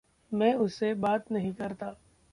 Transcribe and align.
मैं 0.31 0.53
उससे 0.55 0.93
बात 0.93 1.31
नहीं 1.31 1.53
करता। 1.53 1.95